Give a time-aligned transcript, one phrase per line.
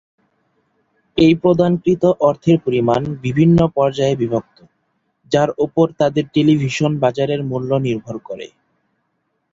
[1.17, 4.57] এই প্রদানকৃত অর্থের পরিমাণ বিভিন্ন পর্যায়ের বিভক্ত,
[5.31, 8.47] যার ওপর তাদের টেলিভিশন বাজারের মূল্য নির্ভর করে।